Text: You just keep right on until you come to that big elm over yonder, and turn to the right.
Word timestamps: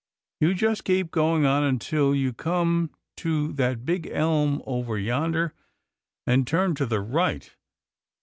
You 0.39 0.55
just 0.55 0.83
keep 0.83 1.15
right 1.15 1.23
on 1.45 1.61
until 1.63 2.15
you 2.15 2.33
come 2.33 2.89
to 3.17 3.53
that 3.53 3.85
big 3.85 4.07
elm 4.07 4.63
over 4.65 4.97
yonder, 4.97 5.53
and 6.25 6.47
turn 6.47 6.73
to 6.73 6.87
the 6.87 7.01
right. 7.01 7.55